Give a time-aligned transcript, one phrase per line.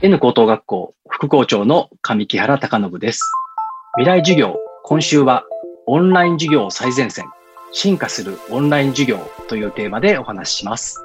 [0.00, 3.20] N 高等学校副校長の上木原隆信です。
[3.96, 5.42] 未来授業、今週は
[5.86, 7.24] オンライン授業最前線、
[7.72, 11.04] 進化するオンライン授業というテーマでお話しします。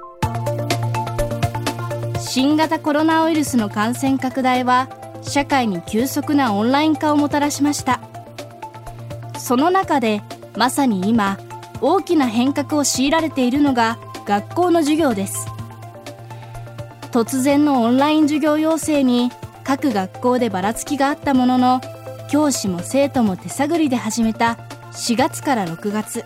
[2.19, 4.87] 新型コロナウイルスの感染拡大は
[5.23, 7.99] 社会に急速なオンライン化をもたらしました
[9.37, 10.21] その中で
[10.55, 11.37] まさに今
[11.81, 15.47] 大きな変革を強いられているのが学校の授業です
[17.13, 19.31] 突然のオンライン授業要請に
[19.63, 21.79] 各学校でばらつきがあったものの
[22.27, 24.57] 教師も生徒も手探りで始めた
[24.93, 26.25] 4月から6月。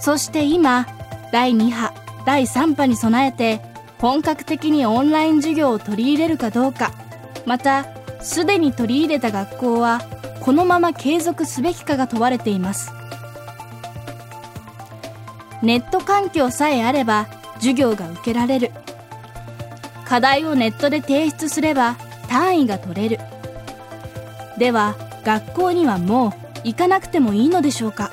[0.00, 0.88] そして今
[1.30, 1.94] 第2波
[2.26, 3.60] 第3波に備えて
[4.00, 6.90] 本格的にオンライン授業を取り入れるかどうか。
[7.46, 7.86] また
[8.20, 10.00] すでに取り入れた学校は
[10.40, 12.90] このまま継続すべきかが問われています。
[15.62, 17.28] ネット環境さえあれば
[17.58, 18.72] 授業が受けられる。
[20.12, 21.96] 課題をネットで提出すれば
[22.28, 23.18] 単位が取れる。
[24.58, 24.94] では
[25.24, 26.32] 学校にはもう
[26.64, 28.10] 行かなくてもいいのでしょうか。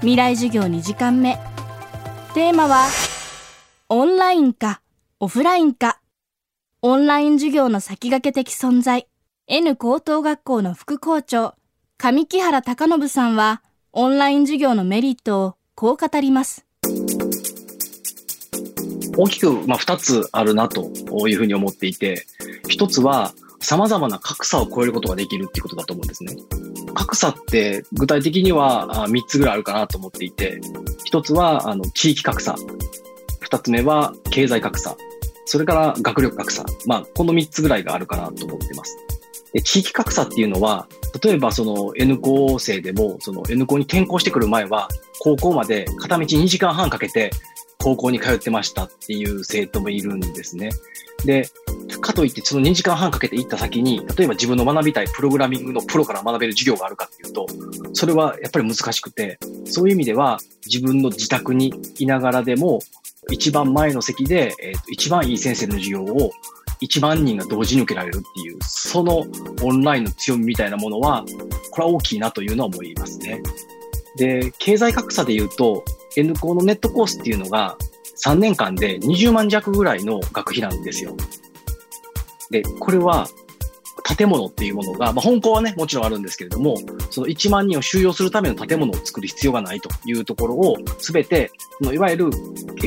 [0.00, 1.38] 未来授業2時間目。
[2.34, 2.88] テーマは
[3.88, 4.82] オンラインか
[5.20, 6.00] オフラインか。
[6.82, 9.06] オンライン授業の先駆け的存在。
[9.46, 11.54] N 高等学校の副校長。
[11.96, 16.66] 上木原隆信さんはオンライン授業のメリットをこう語ります。
[19.16, 20.90] 大きく、まあ、2つあるなと
[21.28, 22.26] いうふうに思っていて、
[22.68, 26.36] 1つは様々な格差を超えることができるっていうことだと思うんですね。
[26.94, 30.60] 格差って具体的には3つぐらいあるかなと思っていて、
[31.10, 32.56] 1つはあの地域格差、
[33.48, 34.96] 2つ目は経済格差、
[35.46, 36.64] それから学力格差。
[36.86, 38.98] まあ、この3つぐらいがあるかなと思ってます。
[39.52, 40.88] で地域格差っていうのは、
[41.22, 44.88] 例えばその N 校生でも、その N 校に転校してくる前は、
[45.20, 47.30] 高校まで片道2時間半かけて
[47.84, 50.70] 高校に通ってましたっていう生徒もいるんですね。
[51.26, 51.50] で、
[52.00, 57.46] かといってその2時間半かけて行った先に、例えば自分の学びたいプログラミングのプロから学べる授業があるかっていうと、
[57.92, 62.80] それはやっぱり難しくて、そういう意味では自分の自宅にいながらでも、
[63.30, 66.32] 一番前の席で、えー、と一番いい先生の授業を
[66.82, 69.26] 1万人が同時に受けられるっていう、その
[69.62, 71.22] オンラインの強みみたいなものは、
[71.70, 73.42] これは大きいなというのは思いますね。
[74.16, 75.84] で、経済格差で言うと、
[76.16, 77.76] N 校のネットコースっていうのが
[78.24, 81.16] 3年間で20万弱ぐらいの学費なんですよ。
[82.50, 83.28] で、これは
[84.16, 86.76] 建物っていうものが、まあ、本校はね、もちろんあるんですけれども、
[87.10, 92.30] その1万人を収容するための建物を作る必要がないというところを、すべて、いわゆる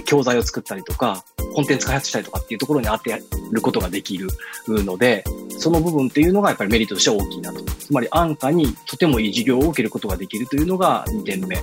[0.06, 1.26] 教材を作ったりとか、
[1.58, 3.20] コンテンツ開発したりとかっていうところに当て
[3.52, 4.28] ることができる
[4.68, 5.24] ので、
[5.58, 7.64] その部分っていうのがやっぱりメリットとしては大きいなと。
[7.64, 11.58] つまり安価にとてもいい授業を受けることができるというのが2点目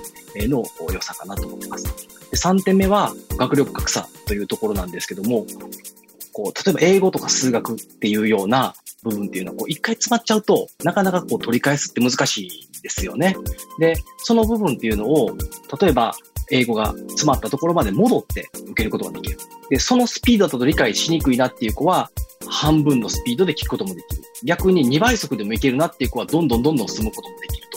[0.49, 1.84] の良さかなと思ってます。
[1.84, 5.47] で3点目は学力格差というところなんですけども、
[6.32, 8.75] こう、例えば英語とか数学っていうような
[9.05, 13.37] 部分っていうのは、こう、一回詰まっちゃうと、なかなかこう取り返すって難しいですよね。
[13.78, 15.37] で、その部分っていうのを、
[15.81, 16.16] 例えば、
[16.50, 19.38] 英語が詰まったところまで戻って受けることができる。
[19.71, 22.10] で、そのスピードだと理解しにくいなっていう子は、
[22.47, 24.22] 半分のスピードで聞くこともできる。
[24.44, 27.69] 逆に2倍速でもいけるなっていう子は、どんどんどんどん進むこともできる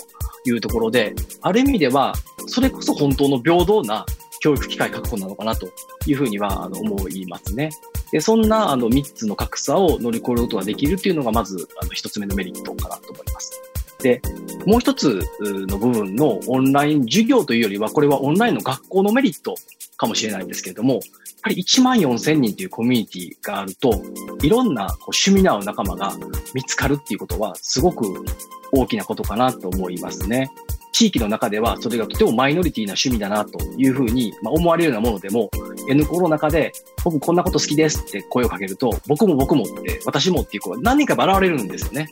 [0.44, 2.14] というところで、ある意味では、
[2.48, 4.06] それこそ本当の平等な
[4.40, 5.70] 教育機会確保なのかなと
[6.06, 7.70] いうふうにはあの思いますね。
[8.12, 13.77] で、そんなあの3つの格差を乗り越えることができるっていうのがまずあの1つ目のメリットかなと思います。
[14.02, 14.22] で、
[14.66, 19.56] もう一つの部分のオンライン授業というよりは、これはオンラインの学校のメリット
[19.98, 21.02] かもしれないんですけれども、やっ
[21.44, 24.02] ぱり1万4千人というコミュニティがあると、
[24.42, 26.14] いろんな趣味の合う仲間が
[26.54, 28.26] 見つかるっていうことは、すごく
[28.72, 30.52] 大きなことかなと思いますね。
[30.92, 35.52] 地域の中ではそれがとてもマイノリティな趣味だなというふうに思われるようなものでも、
[35.88, 42.10] N コロナ禍で僕こんなこと好きですって声をかけると、僕も僕もって、私もっていう子が何人か現れるんですよね。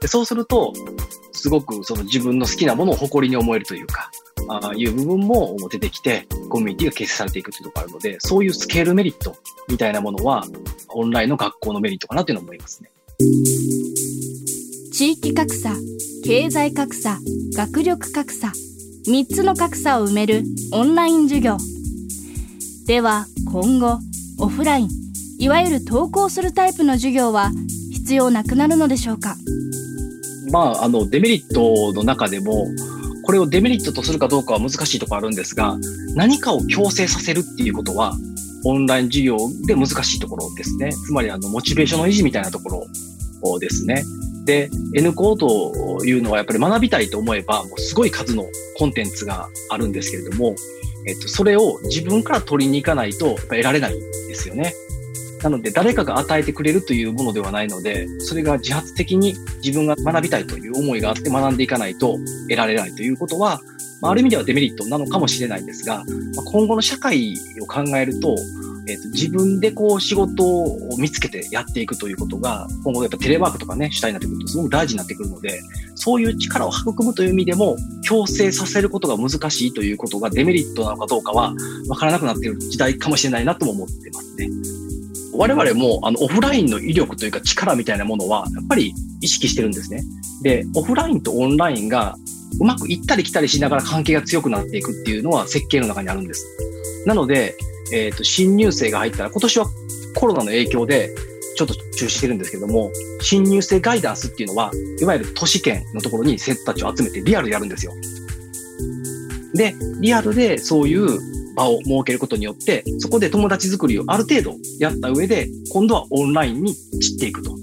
[0.00, 0.72] でそうすると、
[1.32, 4.10] すごくその自分の好きなものを誇りに思えるというか、
[4.48, 9.36] ああいう部分も出てきて、コミュニティが形成されていくというところがあるので、そういうスケールメリット
[9.68, 10.44] みたいなものは、
[10.88, 12.90] オンラインの学校のメリットかなというのを思いますね。
[14.92, 15.74] 地域格差、
[16.24, 17.18] 経済格差、
[17.54, 18.52] 学力格差、
[19.06, 21.58] 3つの格差を埋めるオンライン授業。
[22.86, 23.98] では今後、
[24.38, 24.88] オフライン、
[25.38, 27.50] いわゆる登校するタイプの授業は
[27.92, 29.36] 必要なくなるのでしょうか？
[30.50, 32.66] まあ、あの、デメリットの中でも、
[33.22, 35.76] これをデメリットとするかどうかは難しいところあるんですが、
[36.14, 38.16] 何かを強制させるっていうことは、
[38.64, 39.36] オンライン授業
[39.66, 40.92] で難しいところですね。
[40.92, 42.86] つまり、あの、モチベーションの維持みたいなとこ
[43.42, 44.04] ろですね。
[44.44, 48.44] で、N コーというのはやっぱり学びたいと思えば、もうすごい数の
[48.76, 50.54] コンテンツがあるんですけれども、
[51.06, 54.74] えっと、それを自分から取りに行かないと得られないんですよね。
[55.42, 63.60] なので、誰かが与えてくれるというものではないので、それが自発的に自分が学びたいという思いがあって学んでいかないと得られないということは、
[64.00, 66.04] まあ、ある意味ではデメリットなのかもしれないんですが、
[66.34, 68.36] まあ、今後の社会を考えると、
[68.86, 75.60] えーと、自分でこう仕事を見つけてやっていくということが、今後やっぱテレワークとかね、主体になってくるとすごく大事になってくるので、
[75.94, 81.54] そういう力を育むという意味でも、強制させることが難しいということがデメリットなのかどうかは、
[81.88, 84.89] わからなくなっている時代かもしれないなとも思ってますね。
[85.40, 88.92] 我々もあのオフラインの威力というか力みたいなものは、やっぱり
[89.22, 90.04] 意識してるんですね。
[90.42, 92.14] で、オフラインとオンラインが
[92.60, 96.46] うまく行ったり来たりしながら関係が強くなっていくっていうのは設計の中にあるんです。
[97.06, 97.56] なので、
[97.90, 99.66] えっ、ー、と、新入生が入ったら、今年は
[100.14, 101.08] コロナの影響で、
[101.56, 104.70] ちょっと中止してるんですけども、新入生ガイダンスっていうのは、
[105.00, 107.94] いわゆる都市圏のところに生徒たちを集めてリアルでやるんですよ。
[109.54, 111.18] で、リアルでそういう
[111.60, 117.54] 場を設けることによって、そこで友達作りをある程度やった上で、今度はオンラインに散っていくと。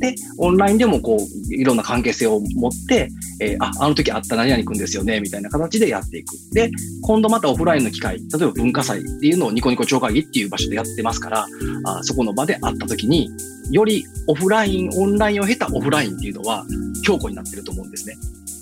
[0.00, 3.08] で、オンラインでもこう、いろんな関係性を持って、
[3.40, 6.34] えー、あ、あの時あった何々くんですよね、みたいな形でやっていく。
[6.52, 6.70] で、
[7.02, 11.46] 今度またオフラインの機会、例えば文化祭っていうのをニコニコ超会議っていう場所でやってますから、
[11.84, 13.30] あそこの場で会った時に、
[13.70, 16.64] よりオフライン、オンラインを経たオフラインっていうのは
[17.04, 18.16] 強固になってると思うんですね。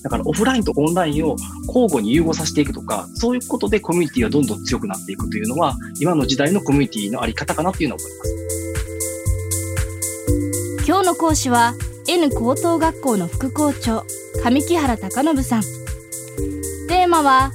[0.05, 1.37] だからオフラインとオンラインを
[1.67, 8.35] 交互に融合させていくとか、そういうことでコミュニティがどんどん強くなっていくというのは、今の時代のコミュニティのあり方かなっていうのは思います。
[10.87, 11.73] 今日の講師は
[12.07, 14.05] N 高等学校の副校長
[14.45, 15.63] 上木原貴信さん
[16.89, 17.53] テーマは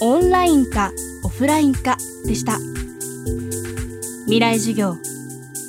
[0.00, 0.90] オンラインか
[1.22, 2.58] オフラインかでした
[4.24, 4.96] 未来授業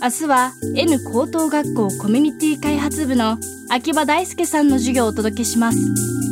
[0.01, 3.37] 明日は N 高等学校コミュニティ開発部の
[3.69, 6.24] 秋葉大輔さんの授業をお届けします。